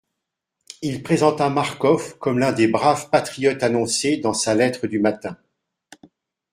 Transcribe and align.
Il 0.81 1.03
présenta 1.03 1.47
Marcof 1.51 2.17
comme 2.17 2.39
l'un 2.39 2.53
des 2.53 2.67
braves 2.67 3.11
patriotes 3.11 3.61
annoncés 3.61 4.17
dans 4.17 4.33
sa 4.33 4.55
lettre 4.55 4.87
du 4.87 4.97
matin. 4.97 5.37